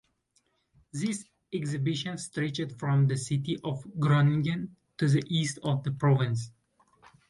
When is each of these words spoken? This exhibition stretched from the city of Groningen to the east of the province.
This 0.93 1.25
exhibition 1.53 2.17
stretched 2.17 2.71
from 2.79 3.05
the 3.05 3.15
city 3.17 3.59
of 3.63 3.83
Groningen 3.99 4.75
to 4.97 5.07
the 5.07 5.21
east 5.29 5.59
of 5.61 5.83
the 5.83 5.91
province. 5.91 6.49